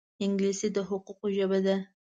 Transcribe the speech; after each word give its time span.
انګلیسي 0.25 0.67
د 0.75 0.77
حقوقو 0.89 1.25
ژبه 1.37 1.59
ده 1.65 1.75